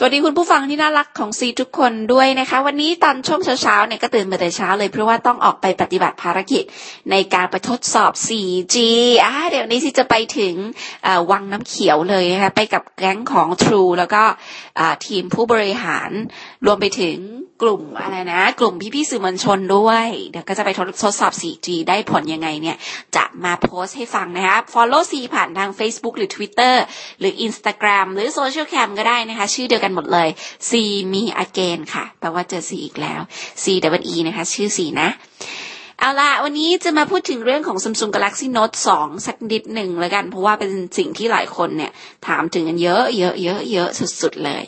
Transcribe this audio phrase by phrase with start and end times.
[0.00, 6.64] สวัสดีคุณผู้ฟังที่น่ารักของซีทุกคนด้วยนะคะ วันนี้ตอนช่วงเช้าๆเนี่ยก็ตื่นมาแต่เช้าเลยเพราะว่าต้องออกไปปฏิบัติภารกิจ
[7.10, 8.76] ในการไปทดสอบ 4G
[9.24, 10.54] อ่าเดี๋ยวนี้ซีจะไปถึง
[11.30, 14.22] วังน้ำเขียวเลยนะคะไปกับแก๊งของ True แล้วก็
[15.06, 16.10] ทีมผู้บริหาร
[16.66, 17.18] รวมไปถึง
[17.62, 22.76] กลุ่มอะไรนะ กลุ่มพี่ๆสื่อมวลชนด้วยเดี๋ยวก็จะไปทดทดสอบ 4G ได้ผลยังไงเนี่ย
[23.16, 26.74] จะมาโพสต์ให้ฟังนะคะ follow ซีผ่านทาง Facebook หรือ Twitter
[27.18, 30.28] หรือ Instagram หรือ Social Cam ก็ได้นะคะ ชื่อเดียวกันหมดเลย
[30.68, 30.70] C
[31.12, 33.20] มี again ค่ะ แปลว่าเจอ C อีกแล้ว
[33.62, 33.64] C
[33.98, 35.08] W E นะคะ ชื่อ C นะ
[35.98, 41.92] เอาละวันนี้จะมาพูดถึงเรื่องของ Samsung Galaxy Note 2 สักนิดหนึ่งแล้วกัน เพราะว่าเป็นสิ่งที่หลายคนเนี่ย
[42.26, 43.88] ถามถึงกันเยอะเยอะเยอะเยอะ
[44.22, 44.62] สุดๆเลย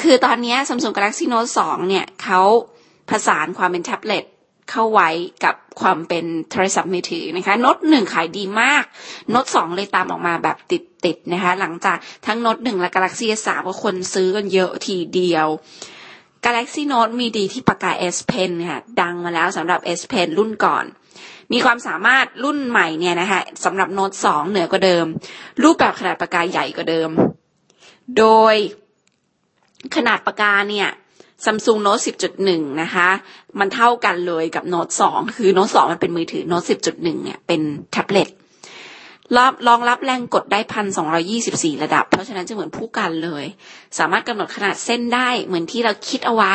[0.00, 2.40] คือตอนนี้ Samsung Galaxy Note 2 เนี่ยเขา
[3.10, 4.24] ผสานความเป็นแท็บเล็ต
[4.70, 5.10] เข้าไว้
[5.44, 8.84] กับความเป็นโทรศัพท์มือถือนะคะโน้ตหนึ่งขายดีมาก
[9.30, 10.56] โน้ตสองเลยตามออกมาแบบ
[11.04, 15.48] ติดๆนะคะ หลังจากทั้งโน้ตหนึ่งและ Galaxy S 3 ก็คนซื้อกันเยอะทีเดียว
[16.44, 20.84] Galaxy Note มีดีที่ปากกา S Pen ค่ะ ดังมาแล้วสำหรับ S Pen รุ่นก่อน
[21.52, 25.06] มีความสามารถรุ่นใหม่เนี่ยนะคะสำหรับโน้ตสองเหนือกว่าเดิม
[25.62, 27.10] รูปแบบขนาดปากกาใหญ่กว่าเดิม
[28.18, 28.54] โดย
[29.96, 30.88] ขนาดปากกาเนี่ย
[31.44, 32.02] Samsung Note
[32.40, 33.08] 10.1 นะคะ
[33.58, 37.60] มันเท่ากันเลยกับ Note 2 คือ Note 2 มันเป็นมือถือ Note 10.1 เนี่ยเป็น
[37.92, 38.28] แท็บเล็ต
[39.36, 43.44] รอบรองรับแรงกดได้พันสองรอยี่สิบสี่ระดับ เพราะฉะนั้นจะเหมือนผู้กันเลย
[43.98, 46.54] สามารถกำหนดขนาดเส้นได้เหมือนที่เราคิดเอาไว้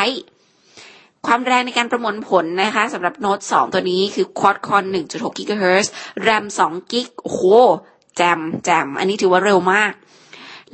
[1.26, 5.86] ความแรงในการประมวลผลนะคะสำหรับโน้ต2 ตัวนี้คือ Quad Core 1.6 GHz
[6.26, 7.42] RAM 2 g b โอ้โห
[8.16, 9.92] แจมแจม อันนี้ถือว่าเร็วมาก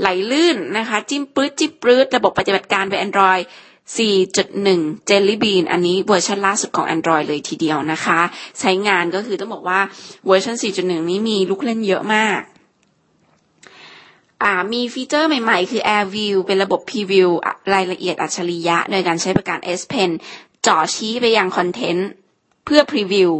[0.00, 3.42] ไหลลื่นนะคะ จิ้มปื๊ดจิ้มปื๊ดระบบปฏิบัติการเป็น Android
[3.96, 8.20] 4.1 Jelly Bean อันนี้เวอร์ชันล่าสุดของ Android เลยทีเดียวนะคะ
[8.60, 9.80] ใช้งานก็คือต้องบอกว่า
[10.26, 12.40] เวอร์ชัน4.1 นี้มีลูกเล่นเยอะมาก
[14.72, 17.28] มีฟีเจอร์ใหม่ๆ คือ Air View เป็นระบบ Preview
[17.74, 20.10] รายละเอียดอัจฉริยะ โดยการใช้ประการ S Pen
[20.66, 22.08] จ่อชี้ไปยังคอนเทนต์
[22.64, 23.30] เพื่อ Preview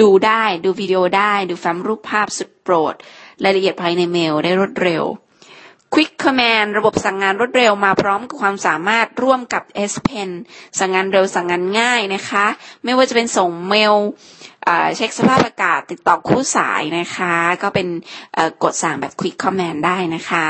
[0.00, 2.94] ดูได้ ดูวิดีโอได้ ดูแฟ้มรูปภาพสุดโปรด
[3.44, 5.04] รายละเอียดภายในเมลได้รวดเร็ว
[5.94, 10.30] Quick Command ระบบสั่งงานรวดเร็วมาพร้อมกับความสามารถร่วมกับ S Pen
[10.78, 12.46] สั่งงานเร็วสั่งงานง่ายนะคะ
[12.84, 13.96] ไม่ว่าจะเป็นส่งเมล
[14.96, 17.88] เช็คสภาพอากาศติดต่อคู่สายนะคะ ก็เป็น
[18.62, 20.46] กดสั่งแบบ Quick Command ได้นะคะ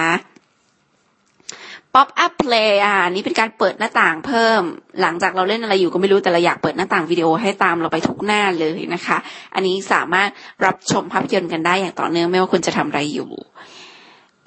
[1.94, 4.62] Pop Up Play อ่านี่เป็นการเปิดหน้าต่างเพิ่ม
[5.00, 9.18] หลังจากเราเล่นอะไรอยู่ก็ไม่รู้แต่เราอยากเปิดหน้าต่างวิดีโอให้ตามเราไปทุกหน้าเลยนะคะ
[9.54, 10.28] อันนี้สามารถ
[10.64, 13.30] รับชมภาพยนตร์กันได้อย่างต่อเนื่องไม่ว่าคุณจะทำอะไรอยู่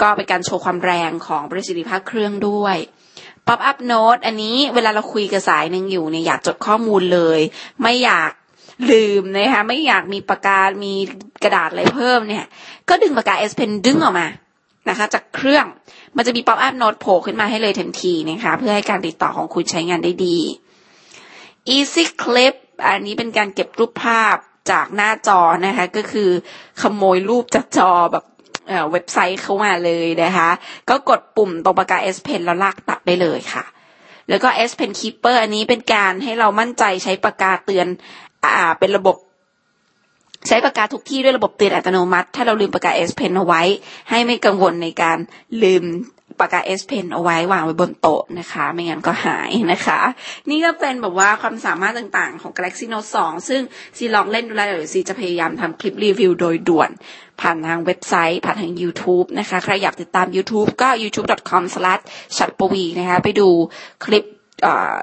[0.02, 2.78] ก็เป็นการโชว์ความแรงของประสิทธิภาพเครื่องด้วย
[3.48, 7.40] Pop up note อันนี้เวลาเราคุยกับสายหนึ่งอยู่เนี่ยอยากจดข้อมูลเลย
[7.82, 8.32] ไม่อยาก
[8.92, 10.94] ลืมนะคะไม่อยากมีปากกา มี
[11.44, 12.46] กระดาษอะไรเพิ่มเนี่ย
[12.90, 14.28] ก็ดึงปากกา S Pen ดึงออกมา
[14.90, 15.66] นะคะ จากเครื่อง
[16.16, 20.38] มันจะมี pop up note โผล่ขึ้นมาให้เลยทันทีนะคะ เพื่อให้การติดต่อของคุณใช้งานได้ดี
[21.76, 22.56] Easy Clip
[22.88, 24.36] อันนี้เป็นการเก็บรูปภาพ
[24.72, 26.30] จากหน้าจอนะคะ ก็คือ
[26.82, 28.26] ขโมยรูปจากจอแบบ
[28.92, 30.50] เว็บไซต์เข้ามาเลยนะคะ
[30.90, 33.64] ก็กดปุ่มตรงปากกา S Pen แล้วลากตัดได้เลยค่ะ
[34.30, 37.88] แล้วก็ S Pen Keeper อันนี้เป็นการให้เรามั่นใจใช้ปากกาเตือน
[38.44, 39.16] อ่า เป็นระบบ
[40.48, 43.62] ใช้ปากกาทุกที่ด้วยระบบเตือนอัตโนมัติ ถ้าเราลืมปากกา S Pen เอาไว้
[44.10, 45.18] ให้ไม่กังวลในการ
[45.64, 45.84] ลืม
[46.40, 50.00] ปากกา S Pen เอาไว้วางไว้บนโต๊ะนะคะ ไม่งั้นก็หายนะคะ
[50.50, 53.62] นี่ก็เป็นแบบว่าความสามารถต่างๆของ Galaxy Note 2 ซึ่ง
[53.98, 56.90] ซีลองเล่นดูแลเดี๋ยวซีจะพยายามทำคลิปรีวิวโดยด่วน
[57.42, 62.02] ผ่านทางเว็บไซต์ ผ่านทาง YouTube นะคะ ใครอยากติดตาม YouTube ก็ youtube.com s l a s h
[62.38, 63.50] ชัดปวีนะคะ ไปดู
[64.06, 64.24] คลิป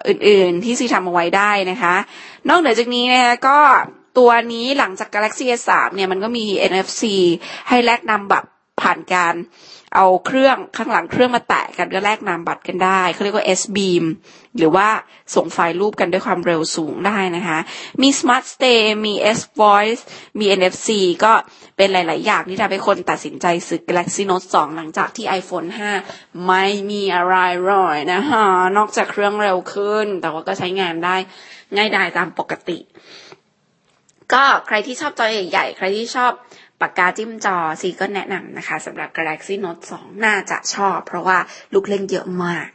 [0.09, 1.94] อื่นๆ ที่ซีทำเอาไว้ได้นะคะ
[2.48, 3.59] นอกเหนือจากนี้นะคะก็
[4.19, 7.03] ตัวนี้หลังจาก Galaxy S3 เนี่ยมันก็มี NFC
[7.69, 8.48] ให้แลกนำบัตร
[8.81, 9.34] ผ่านการ
[9.97, 14.04] เอาเครื่องข้างหลังเครื่องมาแตะกันก็แลกนามบัตรกันได้เขาเรียกว่า S beam
[14.56, 14.88] หรือว่า
[15.34, 17.58] ส่งไฟล์รูปกันด้วยความเร็วสูงได้นะคะ
[18.03, 20.03] มี Smart Stay มี S Voice
[20.38, 20.88] มี NFC
[21.25, 21.32] ก็
[21.76, 25.69] เป็นหลาย ๆ อย่างที่ทำให้คนตัดสินใจซื้อ Galaxy Note 2 หลังจากที่ iPhone
[26.06, 27.34] 5 ไม่มีอะไร
[27.71, 28.47] ร่อยนะคะ
[28.77, 31.16] นอกจากเครื่องเร็วขึ้น แต่ว่าก็ใช้งานได้
[31.77, 32.78] ง่ายดายตามปกติ
[34.34, 36.33] ก็ใครที่ชอบจอใหญ่ๆ ใครที่ชอบ
[36.81, 41.39] ปากกาจิ้มจอซีก็แนะนำนะคะสำหรับ Galaxy Note 2 น่าจะชอบ เพราะว่า
[41.73, 42.67] ลูกเล่นเยอะมาก